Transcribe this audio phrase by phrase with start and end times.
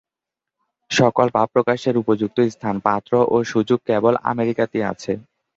[0.91, 5.11] সকল ভাব প্রকাশের উপযুক্ত স্থান, পাত্র ও সুযোগ কেবল আমেরিকাতেই আছে।